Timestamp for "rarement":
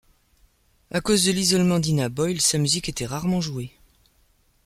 3.05-3.39